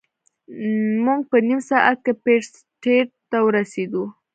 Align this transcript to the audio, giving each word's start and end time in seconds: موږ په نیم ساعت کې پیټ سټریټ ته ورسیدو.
موږ 1.05 1.21
په 1.31 1.37
نیم 1.47 1.59
ساعت 1.69 1.97
کې 2.05 2.13
پیټ 2.23 2.43
سټریټ 2.53 3.07
ته 3.31 3.37
ورسیدو. 3.47 4.03